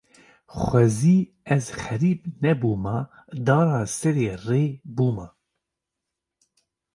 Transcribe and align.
Xwezî 0.61 1.17
ez 1.55 1.65
xerîb 1.81 2.21
nebûma, 2.43 2.99
dara 3.45 3.81
serê 3.97 4.29
rê 4.47 4.63
bûma 4.95 5.27